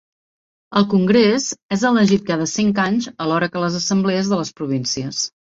[0.79, 1.45] El congrés
[1.77, 5.23] és elegit cada cinc anys alhora que les Assemblees de les províncies.